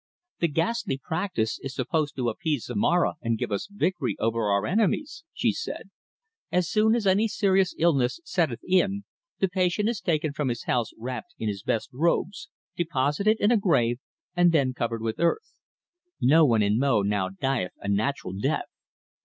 [0.39, 5.23] "The ghastly practice is supposed to appease Zomara and give us victory over our enemies,"
[5.31, 5.91] she said.
[6.51, 9.03] "As soon as any serious illness setteth in,
[9.37, 13.57] the patient is taken from his house wrapped in his best robes, deposited in a
[13.57, 13.99] grave
[14.35, 15.53] and then covered with earth.
[16.19, 18.65] No one in Mo now dieth a natural death.